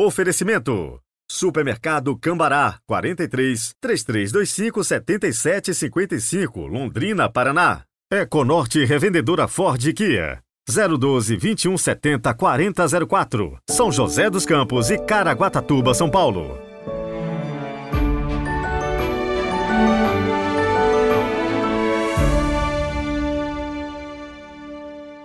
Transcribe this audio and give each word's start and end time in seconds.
Oferecimento. 0.00 1.00
Supermercado 1.28 2.16
Cambará, 2.16 2.78
43 2.86 3.72
3325 3.80 4.84
7755, 4.84 6.66
Londrina, 6.68 7.28
Paraná. 7.28 7.82
Econorte 8.08 8.84
Revendedora 8.84 9.48
Ford 9.48 9.92
Kia. 9.92 10.38
012 10.68 11.36
2170 11.36 12.32
4004, 12.32 13.58
São 13.68 13.90
José 13.90 14.30
dos 14.30 14.46
Campos 14.46 14.88
e 14.88 14.98
Caraguatatuba, 14.98 15.92
São 15.92 16.08
Paulo. 16.08 16.67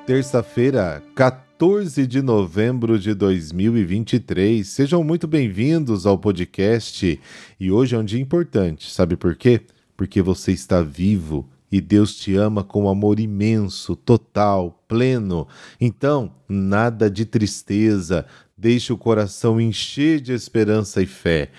Terça-feira, 0.05 1.01
14 1.15 2.05
de 2.05 2.21
novembro 2.21 2.99
de 2.99 3.13
2023. 3.13 4.67
Sejam 4.67 5.01
muito 5.01 5.29
bem-vindos 5.29 6.05
ao 6.05 6.17
podcast. 6.17 7.17
E 7.57 7.71
hoje 7.71 7.95
é 7.95 7.97
um 7.97 8.03
dia 8.03 8.19
importante, 8.19 8.91
sabe 8.91 9.15
por 9.15 9.33
quê? 9.33 9.61
Porque 9.95 10.21
você 10.21 10.51
está 10.51 10.81
vivo 10.81 11.49
e 11.71 11.79
Deus 11.79 12.17
te 12.17 12.35
ama 12.35 12.65
com 12.65 12.89
amor 12.89 13.17
imenso, 13.17 13.95
total, 13.95 14.83
pleno. 14.89 15.47
Então, 15.79 16.35
nada 16.49 17.09
de 17.09 17.25
tristeza, 17.25 18.25
deixe 18.57 18.91
o 18.91 18.97
coração 18.97 19.59
encher 19.59 20.19
de 20.19 20.33
esperança 20.33 21.01
e 21.01 21.05
fé. 21.05 21.49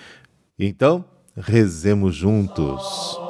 Então, 0.59 1.03
rezemos 1.35 2.15
juntos. 2.15 3.24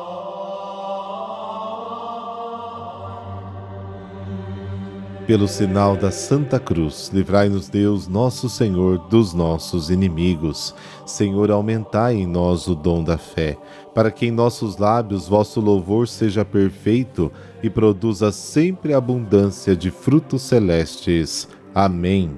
Pelo 5.27 5.47
sinal 5.47 5.97
da 5.97 6.11
Santa 6.11 6.59
Cruz, 6.59 7.09
livrai-nos 7.11 7.67
Deus, 7.67 8.07
nosso 8.07 8.47
Senhor, 8.47 8.99
dos 9.09 9.33
nossos 9.33 9.89
inimigos. 9.89 10.75
Senhor, 11.03 11.49
aumentai 11.49 12.13
em 12.13 12.27
nós 12.27 12.67
o 12.67 12.75
dom 12.75 13.03
da 13.03 13.17
fé, 13.17 13.57
para 13.95 14.11
que 14.11 14.27
em 14.27 14.31
nossos 14.31 14.77
lábios 14.77 15.27
vosso 15.27 15.59
louvor 15.59 16.07
seja 16.07 16.45
perfeito 16.45 17.31
e 17.63 17.71
produza 17.71 18.31
sempre 18.31 18.93
abundância 18.93 19.75
de 19.75 19.89
frutos 19.89 20.43
celestes. 20.43 21.47
Amém. 21.73 22.31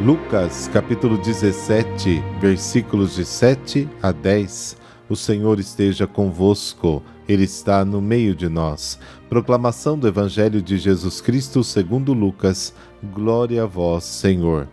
Lucas 0.00 0.70
capítulo 0.72 1.18
17, 1.18 2.22
versículos 2.40 3.16
de 3.16 3.24
7 3.24 3.88
a 4.00 4.12
10. 4.12 4.76
O 5.08 5.16
Senhor 5.16 5.58
esteja 5.58 6.06
convosco. 6.06 7.02
Ele 7.28 7.44
está 7.44 7.84
no 7.84 8.00
meio 8.00 8.34
de 8.34 8.48
nós. 8.48 8.98
Proclamação 9.28 9.96
do 9.96 10.08
Evangelho 10.08 10.60
de 10.60 10.76
Jesus 10.76 11.20
Cristo 11.20 11.62
segundo 11.62 12.12
Lucas. 12.12 12.74
Glória 13.14 13.62
a 13.62 13.66
vós, 13.66 14.04
Senhor. 14.04 14.68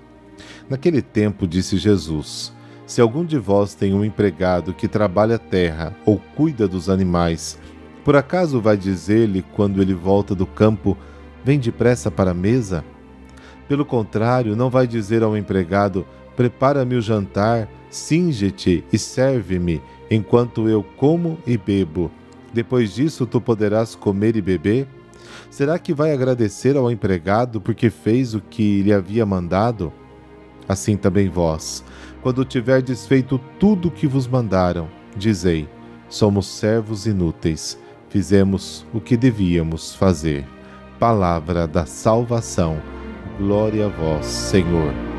Naquele 0.67 1.01
tempo 1.01 1.47
disse 1.47 1.77
Jesus: 1.77 2.51
Se 2.87 3.01
algum 3.01 3.23
de 3.23 3.37
vós 3.37 3.75
tem 3.75 3.93
um 3.93 4.03
empregado 4.03 4.73
que 4.73 4.87
trabalha 4.87 5.35
a 5.35 5.39
terra 5.39 5.95
ou 6.05 6.19
cuida 6.35 6.67
dos 6.67 6.89
animais, 6.89 7.59
por 8.03 8.15
acaso 8.15 8.59
vai 8.59 8.75
dizer-lhe 8.75 9.43
quando 9.53 9.81
ele 9.81 9.93
volta 9.93 10.33
do 10.33 10.47
campo: 10.47 10.97
Vem 11.43 11.59
depressa 11.59 12.09
para 12.09 12.31
a 12.31 12.35
mesa? 12.35 12.83
Pelo 13.67 13.85
contrário, 13.85 14.55
não 14.55 14.71
vai 14.71 14.87
dizer 14.87 15.21
ao 15.21 15.37
empregado: 15.37 16.03
Prepara-me 16.35 16.95
o 16.95 17.01
jantar, 17.01 17.69
singe-te 17.91 18.83
e 18.91 18.97
serve-me, 18.97 19.79
enquanto 20.09 20.67
eu 20.67 20.81
como 20.97 21.37
e 21.45 21.55
bebo 21.55 22.11
depois 22.53 22.93
disso, 22.93 23.25
tu 23.25 23.39
poderás 23.39 23.95
comer 23.95 24.35
e 24.35 24.41
beber? 24.41 24.87
Será 25.49 25.79
que 25.79 25.93
vai 25.93 26.13
agradecer 26.13 26.75
ao 26.75 26.91
empregado 26.91 27.59
porque 27.59 27.89
fez 27.89 28.33
o 28.33 28.41
que 28.41 28.81
lhe 28.81 28.93
havia 28.93 29.25
mandado? 29.25 29.91
Assim 30.67 30.95
também 30.95 31.27
vós, 31.27 31.83
quando 32.21 32.45
tiverdes 32.45 33.07
feito 33.07 33.39
tudo 33.59 33.87
o 33.87 33.91
que 33.91 34.05
vos 34.05 34.27
mandaram, 34.27 34.87
dizei: 35.15 35.67
somos 36.07 36.47
servos 36.47 37.07
inúteis, 37.07 37.79
fizemos 38.09 38.85
o 38.93 38.99
que 38.99 39.17
devíamos 39.17 39.95
fazer. 39.95 40.45
Palavra 40.99 41.65
da 41.65 41.85
salvação. 41.85 42.81
Glória 43.37 43.85
a 43.85 43.89
vós, 43.89 44.25
Senhor. 44.25 45.18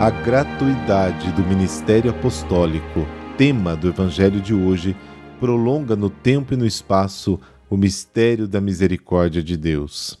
A 0.00 0.08
gratuidade 0.08 1.30
do 1.32 1.42
ministério 1.42 2.10
apostólico, 2.10 3.06
tema 3.36 3.76
do 3.76 3.86
Evangelho 3.86 4.40
de 4.40 4.54
hoje, 4.54 4.96
prolonga 5.38 5.94
no 5.94 6.08
tempo 6.08 6.54
e 6.54 6.56
no 6.56 6.64
espaço 6.64 7.38
o 7.68 7.76
mistério 7.76 8.48
da 8.48 8.62
misericórdia 8.62 9.42
de 9.42 9.58
Deus. 9.58 10.18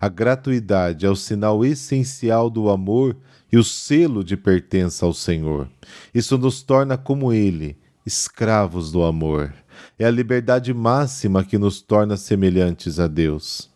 A 0.00 0.08
gratuidade 0.08 1.06
é 1.06 1.08
o 1.08 1.14
sinal 1.14 1.64
essencial 1.64 2.50
do 2.50 2.68
amor 2.68 3.16
e 3.52 3.56
o 3.56 3.62
selo 3.62 4.24
de 4.24 4.36
pertença 4.36 5.06
ao 5.06 5.14
Senhor. 5.14 5.70
Isso 6.12 6.36
nos 6.36 6.60
torna 6.60 6.98
como 6.98 7.32
Ele, 7.32 7.78
escravos 8.04 8.90
do 8.90 9.04
amor. 9.04 9.54
É 9.96 10.06
a 10.06 10.10
liberdade 10.10 10.74
máxima 10.74 11.44
que 11.44 11.56
nos 11.56 11.80
torna 11.80 12.16
semelhantes 12.16 12.98
a 12.98 13.06
Deus. 13.06 13.69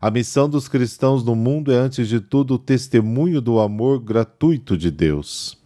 A 0.00 0.10
missão 0.10 0.48
dos 0.48 0.68
cristãos 0.68 1.22
no 1.24 1.34
mundo 1.34 1.72
é, 1.72 1.76
antes 1.76 2.08
de 2.08 2.20
tudo, 2.20 2.54
o 2.54 2.58
testemunho 2.58 3.40
do 3.40 3.60
amor 3.60 4.00
gratuito 4.00 4.76
de 4.76 4.90
Deus. 4.90 5.58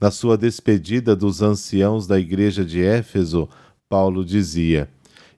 Na 0.00 0.10
sua 0.10 0.36
despedida 0.36 1.14
dos 1.14 1.42
anciãos 1.42 2.06
da 2.06 2.18
igreja 2.18 2.64
de 2.64 2.82
Éfeso, 2.82 3.48
Paulo 3.88 4.24
dizia: 4.24 4.88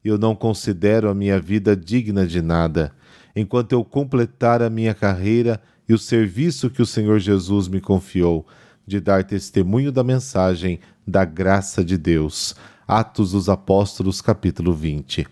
Eu 0.05 0.17
não 0.17 0.37
considero 0.37 1.09
a 1.09 1.15
minha 1.15 1.41
vida 1.41 1.77
digna 1.77 2.27
de 2.27 2.41
nada, 2.41 2.93
enquanto 3.35 3.73
eu 3.73 3.85
completar 3.85 4.63
a 4.63 4.71
minha 4.71 4.95
carreira 4.95 5.61
e 5.89 5.93
o 5.93 5.99
serviço 5.99 6.71
que 6.71 6.83
o 6.83 6.87
Senhor 6.87 7.19
Jesus 7.19 7.67
me 7.67 7.81
confiou, 7.81 8.47
de 8.87 9.01
dar 9.01 9.25
testemunho 9.25 9.91
da 9.91 10.05
mensagem 10.05 10.79
da 11.07 11.25
graça 11.25 11.85
de 11.85 11.97
Deus. 11.99 12.55
Atos 12.87 13.33
dos 13.33 13.49
Apóstolos, 13.49 14.21
capítulo 14.21 14.73
20. 14.73 15.27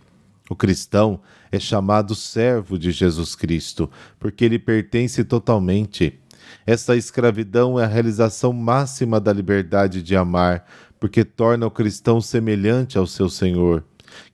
O 0.50 0.56
cristão 0.56 1.20
é 1.52 1.60
chamado 1.60 2.12
servo 2.12 2.76
de 2.76 2.90
Jesus 2.90 3.36
Cristo, 3.36 3.88
porque 4.18 4.44
ele 4.44 4.58
pertence 4.58 5.22
totalmente. 5.22 6.18
Esta 6.66 6.96
escravidão 6.96 7.78
é 7.78 7.84
a 7.84 7.86
realização 7.86 8.52
máxima 8.52 9.20
da 9.20 9.32
liberdade 9.32 10.02
de 10.02 10.16
amar, 10.16 10.66
porque 10.98 11.24
torna 11.24 11.68
o 11.68 11.70
cristão 11.70 12.20
semelhante 12.20 12.98
ao 12.98 13.06
seu 13.06 13.30
Senhor, 13.30 13.84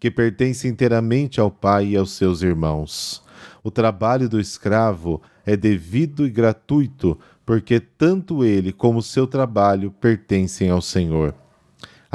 que 0.00 0.10
pertence 0.10 0.66
inteiramente 0.66 1.38
ao 1.38 1.50
Pai 1.50 1.88
e 1.88 1.97
aos 1.99 2.12
seus 2.12 2.41
irmãos. 2.41 3.22
O 3.62 3.71
trabalho 3.71 4.26
do 4.26 4.41
escravo 4.41 5.21
é 5.44 5.55
devido 5.55 6.26
e 6.26 6.31
gratuito, 6.31 7.19
porque 7.44 7.78
tanto 7.78 8.43
ele 8.43 8.72
como 8.72 9.03
seu 9.03 9.26
trabalho 9.26 9.91
pertencem 9.91 10.71
ao 10.71 10.81
Senhor. 10.81 11.34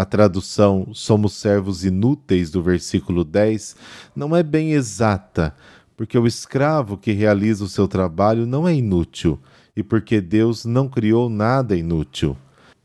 A 0.02 0.06
tradução 0.06 0.88
somos 0.94 1.34
servos 1.34 1.86
inúteis 1.86 2.50
do 2.50 2.64
versículo 2.64 3.24
10 3.24 3.76
não 4.16 4.36
é 4.36 4.42
bem 4.42 4.72
exata, 4.72 5.56
porque 5.96 6.18
o 6.18 6.26
escravo 6.26 6.98
que 6.98 7.12
realiza 7.12 7.64
o 7.64 7.70
seu 7.70 7.88
trabalho 7.88 8.48
não 8.48 8.68
é 8.68 8.74
inútil 8.74 9.40
e 9.76 9.84
porque 9.84 10.20
Deus 10.20 10.66
não 10.66 10.90
criou 10.90 11.30
nada 11.30 11.78
inútil. 11.78 12.36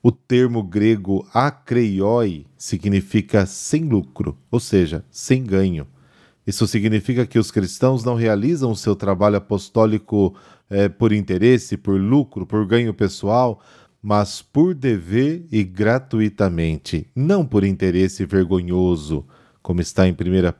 O 0.03 0.12
termo 0.12 0.62
grego 0.62 1.26
akreioi 1.32 2.44
significa 2.55 3.47
sem 3.47 3.84
lucro, 3.84 4.37
ou 4.50 4.60
seja, 4.60 5.03
sem 5.10 5.43
ganho. 5.43 5.87
Isso 6.47 6.66
significa 6.66 7.25
que 7.25 7.38
os 7.38 7.50
cristãos 7.50 8.05
não 8.05 8.15
realizam 8.15 8.71
o 8.71 8.76
seu 8.76 8.94
trabalho 8.94 9.37
apostólico 9.37 10.34
é, 10.69 10.87
por 10.87 11.15
interesse, 11.15 11.78
por 11.78 11.99
lucro, 11.99 12.44
por 12.44 12.66
ganho 12.66 12.93
pessoal, 12.93 13.62
mas 14.06 14.41
por 14.41 14.72
dever 14.72 15.44
e 15.50 15.65
gratuitamente, 15.65 17.11
não 17.12 17.44
por 17.44 17.65
interesse 17.65 18.25
vergonhoso, 18.25 19.27
como 19.61 19.81
está 19.81 20.06
em 20.06 20.12
1 20.12 20.15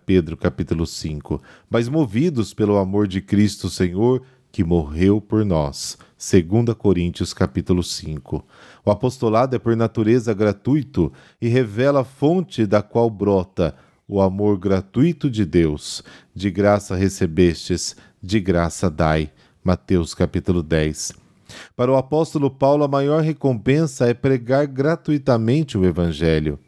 Pedro 0.05 0.37
capítulo 0.37 0.85
5, 0.85 1.41
mas 1.71 1.89
movidos 1.89 2.53
pelo 2.53 2.77
amor 2.77 3.07
de 3.07 3.21
Cristo 3.21 3.71
Senhor, 3.71 4.21
que 4.51 4.65
morreu 4.65 5.21
por 5.21 5.45
nós. 5.45 5.97
2 6.19 6.75
Coríntios 6.77 7.33
capítulo 7.33 7.85
5. 7.85 8.45
O 8.85 8.91
apostolado 8.91 9.55
é 9.55 9.61
por 9.61 9.77
natureza 9.77 10.35
gratuito 10.35 11.13
e 11.41 11.47
revela 11.47 12.01
a 12.01 12.05
fonte 12.05 12.67
da 12.67 12.83
qual 12.83 13.09
brota 13.09 13.77
o 14.09 14.21
amor 14.21 14.59
gratuito 14.59 15.31
de 15.31 15.45
Deus. 15.45 16.03
De 16.35 16.51
graça 16.51 16.97
recebestes, 16.97 17.95
de 18.21 18.41
graça 18.41 18.91
dai. 18.91 19.31
Mateus 19.63 20.15
capítulo 20.15 20.65
10. 20.65 21.26
Para 21.75 21.93
o 21.93 21.97
apóstolo 21.97 22.51
Paulo, 22.51 22.85
a 22.85 22.89
maior 22.89 23.23
recompensa 23.23 24.07
é 24.07 24.15
pregar 24.15 24.67
gratuitamente 24.67 25.77
o 25.77 25.85
Evangelho. 25.85 26.59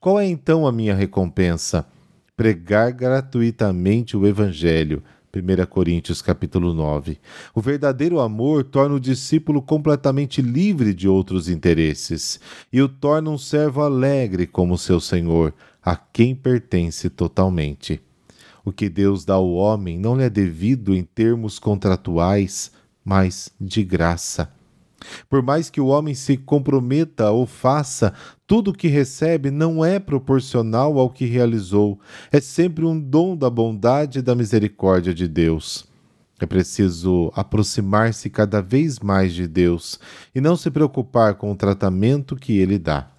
Qual 0.00 0.20
é 0.20 0.26
então 0.26 0.66
a 0.66 0.72
minha 0.72 0.94
recompensa? 0.94 1.86
Pregar 2.36 2.92
gratuitamente 2.92 4.16
o 4.16 4.26
Evangelho. 4.26 5.02
1 5.34 5.66
Coríntios 5.66 6.22
capítulo 6.22 6.72
9. 6.72 7.18
O 7.54 7.60
verdadeiro 7.60 8.20
amor 8.20 8.62
torna 8.64 8.94
o 8.94 9.00
discípulo 9.00 9.60
completamente 9.60 10.40
livre 10.40 10.94
de 10.94 11.08
outros 11.08 11.48
interesses 11.48 12.38
e 12.72 12.80
o 12.80 12.88
torna 12.88 13.30
um 13.30 13.38
servo 13.38 13.82
alegre 13.82 14.46
como 14.46 14.78
seu 14.78 15.00
Senhor, 15.00 15.52
a 15.82 15.96
quem 15.96 16.34
pertence 16.34 17.10
totalmente. 17.10 18.00
O 18.64 18.72
que 18.72 18.88
Deus 18.88 19.24
dá 19.24 19.34
ao 19.34 19.52
homem 19.52 19.98
não 19.98 20.16
lhe 20.16 20.22
é 20.22 20.30
devido 20.30 20.94
em 20.94 21.02
termos 21.02 21.58
contratuais, 21.58 22.70
mas 23.04 23.50
de 23.60 23.84
graça. 23.84 24.48
Por 25.28 25.42
mais 25.42 25.68
que 25.68 25.80
o 25.80 25.86
homem 25.86 26.14
se 26.14 26.36
comprometa 26.36 27.30
ou 27.30 27.46
faça, 27.46 28.12
tudo 28.46 28.70
o 28.70 28.74
que 28.74 28.88
recebe 28.88 29.50
não 29.50 29.84
é 29.84 29.98
proporcional 29.98 30.98
ao 30.98 31.10
que 31.10 31.26
realizou, 31.26 31.98
é 32.32 32.40
sempre 32.40 32.84
um 32.84 32.98
dom 32.98 33.36
da 33.36 33.50
bondade 33.50 34.18
e 34.20 34.22
da 34.22 34.34
misericórdia 34.34 35.12
de 35.12 35.28
Deus. 35.28 35.86
É 36.40 36.46
preciso 36.46 37.32
aproximar-se 37.34 38.28
cada 38.28 38.60
vez 38.60 38.98
mais 38.98 39.32
de 39.32 39.46
Deus 39.46 40.00
e 40.34 40.40
não 40.40 40.56
se 40.56 40.70
preocupar 40.70 41.34
com 41.34 41.52
o 41.52 41.56
tratamento 41.56 42.34
que 42.34 42.58
ele 42.58 42.78
dá. 42.78 43.10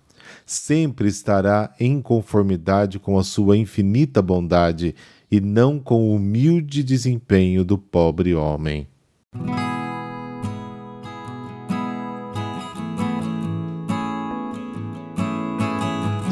Sempre 0.46 1.08
estará 1.08 1.74
em 1.80 2.02
conformidade 2.02 3.00
com 3.00 3.18
a 3.18 3.24
sua 3.24 3.58
infinita 3.58 4.22
bondade 4.22 4.94
e 5.32 5.40
não 5.40 5.80
com 5.80 6.10
o 6.10 6.16
humilde 6.16 6.84
desempenho 6.84 7.64
do 7.64 7.78
pobre 7.78 8.36
homem. 8.36 8.88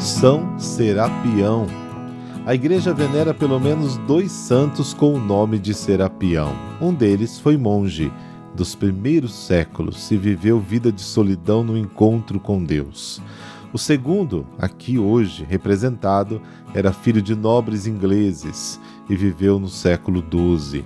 São 0.04 0.58
Serapião. 0.58 1.66
A 2.44 2.54
igreja 2.54 2.92
venera 2.92 3.32
pelo 3.32 3.58
menos 3.58 3.96
dois 3.96 4.30
santos 4.30 4.92
com 4.92 5.14
o 5.14 5.18
nome 5.18 5.58
de 5.58 5.72
Serapião. 5.72 6.54
Um 6.78 6.92
deles 6.92 7.38
foi 7.38 7.56
monge 7.56 8.12
dos 8.54 8.74
primeiros 8.74 9.32
séculos 9.32 10.10
e 10.10 10.18
viveu 10.18 10.60
vida 10.60 10.92
de 10.92 11.00
solidão 11.00 11.64
no 11.64 11.78
encontro 11.78 12.38
com 12.38 12.62
Deus. 12.62 13.22
O 13.72 13.78
segundo, 13.78 14.46
aqui 14.58 14.98
hoje 14.98 15.46
representado, 15.48 16.38
era 16.74 16.92
filho 16.92 17.22
de 17.22 17.34
nobres 17.34 17.86
ingleses 17.86 18.78
e 19.08 19.16
viveu 19.16 19.58
no 19.58 19.68
século 19.68 20.22
XII. 20.22 20.84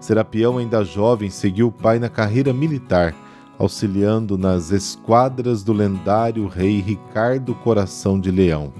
Serapião, 0.00 0.56
ainda 0.56 0.82
jovem, 0.82 1.28
seguiu 1.28 1.68
o 1.68 1.72
pai 1.72 1.98
na 1.98 2.08
carreira 2.08 2.50
militar, 2.54 3.14
auxiliando 3.58 4.36
nas 4.36 4.70
esquadras 4.70 5.62
do 5.62 5.72
lendário 5.72 6.46
rei 6.46 6.80
Ricardo 6.80 7.54
Coração 7.54 8.18
de 8.18 8.30
Leão. 8.30 8.72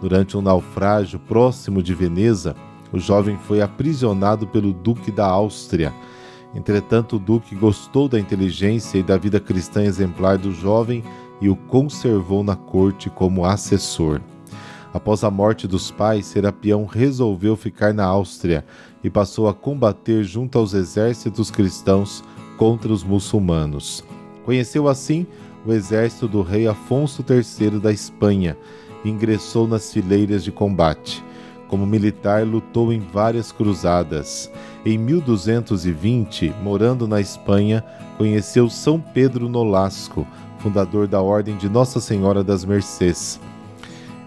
Durante 0.00 0.36
um 0.36 0.40
naufrágio 0.40 1.18
próximo 1.18 1.82
de 1.82 1.94
Veneza, 1.94 2.54
o 2.92 2.98
jovem 2.98 3.36
foi 3.36 3.60
aprisionado 3.60 4.46
pelo 4.46 4.72
Duque 4.72 5.10
da 5.10 5.26
Áustria. 5.26 5.92
Entretanto, 6.54 7.16
o 7.16 7.18
Duque 7.18 7.54
gostou 7.54 8.08
da 8.08 8.18
inteligência 8.18 8.98
e 8.98 9.02
da 9.02 9.16
vida 9.16 9.38
cristã 9.38 9.82
exemplar 9.82 10.38
do 10.38 10.52
jovem 10.52 11.04
e 11.40 11.48
o 11.48 11.56
conservou 11.56 12.42
na 12.42 12.56
corte 12.56 13.10
como 13.10 13.44
assessor. 13.44 14.20
Após 14.92 15.22
a 15.22 15.30
morte 15.30 15.68
dos 15.68 15.90
pais, 15.90 16.26
Serapião 16.26 16.86
resolveu 16.86 17.56
ficar 17.56 17.92
na 17.92 18.04
Áustria 18.04 18.64
e 19.04 19.10
passou 19.10 19.48
a 19.48 19.54
combater 19.54 20.24
junto 20.24 20.58
aos 20.58 20.72
exércitos 20.72 21.50
cristãos 21.50 22.24
contra 22.58 22.92
os 22.92 23.02
muçulmanos. 23.02 24.04
Conheceu 24.44 24.88
assim 24.88 25.26
o 25.64 25.72
exército 25.72 26.28
do 26.28 26.42
rei 26.42 26.66
Afonso 26.66 27.24
III 27.26 27.78
da 27.78 27.92
Espanha 27.92 28.56
e 29.04 29.08
ingressou 29.08 29.66
nas 29.66 29.92
fileiras 29.92 30.44
de 30.44 30.52
combate. 30.52 31.24
Como 31.68 31.86
militar, 31.86 32.46
lutou 32.46 32.92
em 32.92 33.00
várias 33.00 33.52
cruzadas. 33.52 34.50
Em 34.84 34.98
1220, 34.98 36.54
morando 36.62 37.06
na 37.06 37.20
Espanha, 37.20 37.84
conheceu 38.16 38.68
São 38.70 38.98
Pedro 38.98 39.48
Nolasco, 39.48 40.26
fundador 40.58 41.06
da 41.06 41.20
Ordem 41.20 41.56
de 41.56 41.68
Nossa 41.68 42.00
Senhora 42.00 42.42
das 42.42 42.64
Mercês. 42.64 43.38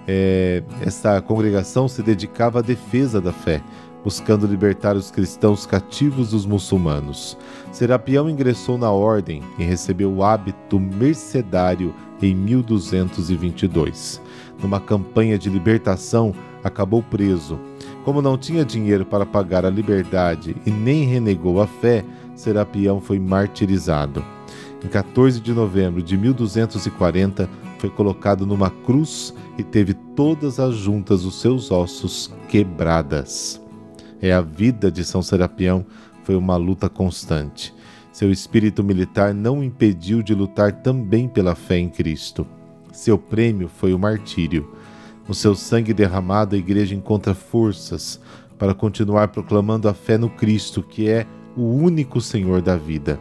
É, 0.07 0.63
esta 0.81 1.21
congregação 1.21 1.87
se 1.87 2.01
dedicava 2.01 2.59
à 2.59 2.61
defesa 2.61 3.19
da 3.19 3.33
fé, 3.33 3.61
buscando 4.03 4.47
libertar 4.47 4.95
os 4.95 5.11
cristãos 5.11 5.65
cativos 5.65 6.31
dos 6.31 6.45
muçulmanos. 6.45 7.37
Serapião 7.71 8.29
ingressou 8.29 8.77
na 8.77 8.91
ordem 8.91 9.43
e 9.57 9.63
recebeu 9.63 10.11
o 10.11 10.23
hábito 10.23 10.79
mercedário 10.79 11.93
em 12.21 12.35
1222. 12.35 14.21
Numa 14.61 14.79
campanha 14.79 15.37
de 15.37 15.49
libertação, 15.49 16.33
acabou 16.63 17.01
preso. 17.01 17.59
Como 18.03 18.21
não 18.21 18.37
tinha 18.37 18.65
dinheiro 18.65 19.05
para 19.05 19.25
pagar 19.25 19.65
a 19.65 19.69
liberdade 19.69 20.55
e 20.65 20.71
nem 20.71 21.05
renegou 21.05 21.61
a 21.61 21.67
fé, 21.67 22.03
Serapião 22.35 22.99
foi 22.99 23.19
martirizado. 23.19 24.23
Em 24.83 24.87
14 24.87 25.39
de 25.39 25.53
novembro 25.53 26.01
de 26.01 26.17
1240, 26.17 27.47
foi 27.77 27.89
colocado 27.89 28.45
numa 28.45 28.69
cruz 28.69 29.33
e 29.57 29.63
teve 29.63 29.93
todas 29.93 30.59
as 30.59 30.75
juntas 30.75 31.23
dos 31.23 31.39
seus 31.39 31.71
ossos 31.71 32.33
quebradas. 32.47 33.60
É 34.21 34.31
a 34.31 34.41
vida 34.41 34.91
de 34.91 35.03
São 35.03 35.21
Serapião 35.21 35.85
foi 36.23 36.35
uma 36.35 36.55
luta 36.55 36.87
constante. 36.87 37.73
Seu 38.11 38.31
espírito 38.31 38.83
militar 38.83 39.33
não 39.33 39.63
impediu 39.63 40.21
de 40.21 40.35
lutar 40.35 40.71
também 40.81 41.27
pela 41.27 41.55
fé 41.55 41.77
em 41.77 41.89
Cristo. 41.89 42.45
Seu 42.91 43.17
prêmio 43.17 43.67
foi 43.67 43.93
o 43.93 43.99
martírio. 43.99 44.69
No 45.27 45.33
seu 45.33 45.55
sangue 45.55 45.93
derramado, 45.93 46.55
a 46.55 46.59
igreja 46.59 46.93
encontra 46.93 47.33
forças 47.33 48.19
para 48.57 48.73
continuar 48.73 49.29
proclamando 49.29 49.87
a 49.87 49.93
fé 49.93 50.17
no 50.17 50.29
Cristo, 50.29 50.83
que 50.83 51.09
é 51.09 51.25
o 51.55 51.63
único 51.63 52.21
Senhor 52.21 52.61
da 52.61 52.75
vida. 52.75 53.19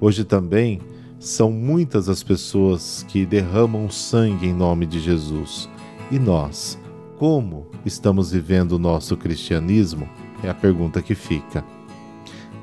Hoje 0.00 0.24
também 0.24 0.80
são 1.18 1.50
muitas 1.50 2.08
as 2.08 2.22
pessoas 2.22 3.04
que 3.06 3.26
derramam 3.26 3.90
sangue 3.90 4.46
em 4.46 4.54
nome 4.54 4.86
de 4.86 5.00
Jesus. 5.00 5.68
E 6.10 6.18
nós, 6.18 6.78
como 7.18 7.66
estamos 7.84 8.32
vivendo 8.32 8.72
o 8.72 8.78
nosso 8.78 9.16
cristianismo? 9.16 10.08
É 10.42 10.48
a 10.48 10.54
pergunta 10.54 11.02
que 11.02 11.14
fica. 11.14 11.64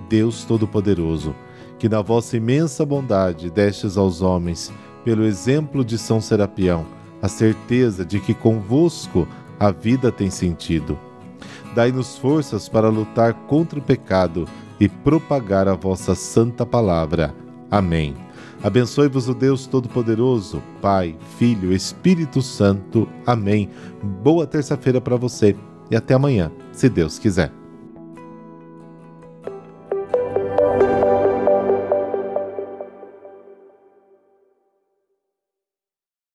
Deus 0.09 0.43
Todo-Poderoso, 0.43 1.35
que 1.77 1.89
na 1.89 2.01
vossa 2.01 2.37
imensa 2.37 2.85
bondade 2.85 3.49
destes 3.49 3.97
aos 3.97 4.21
homens, 4.21 4.71
pelo 5.03 5.23
exemplo 5.23 5.85
de 5.85 5.97
São 5.97 6.19
Serapião, 6.19 6.85
a 7.21 7.27
certeza 7.27 8.05
de 8.05 8.19
que 8.19 8.33
convosco 8.33 9.27
a 9.59 9.71
vida 9.71 10.11
tem 10.11 10.29
sentido. 10.29 10.97
Dai-nos 11.75 12.17
forças 12.17 12.67
para 12.67 12.89
lutar 12.89 13.33
contra 13.33 13.79
o 13.79 13.81
pecado 13.81 14.47
e 14.79 14.87
propagar 14.87 15.67
a 15.67 15.75
vossa 15.75 16.15
santa 16.15 16.65
palavra. 16.65 17.33
Amém. 17.69 18.15
Abençoe-vos 18.63 19.29
o 19.29 19.35
Deus 19.35 19.67
Todo-Poderoso, 19.67 20.63
Pai, 20.81 21.15
Filho, 21.37 21.71
Espírito 21.71 22.41
Santo. 22.41 23.07
Amém. 23.25 23.69
Boa 24.23 24.47
terça-feira 24.47 24.99
para 24.99 25.15
você 25.15 25.55
e 25.91 25.95
até 25.95 26.15
amanhã, 26.15 26.51
se 26.71 26.89
Deus 26.89 27.19
quiser. 27.19 27.51